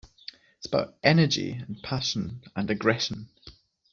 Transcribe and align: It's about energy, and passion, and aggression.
It's 0.57 0.65
about 0.65 0.95
energy, 1.03 1.51
and 1.51 1.79
passion, 1.83 2.41
and 2.55 2.71
aggression. 2.71 3.29